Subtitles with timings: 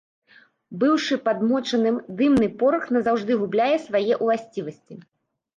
[0.83, 4.93] Быўшы падмочаным, дымны порах назаўжды губляе свае ўласцівасці.